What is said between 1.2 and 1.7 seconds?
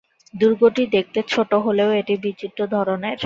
ছোট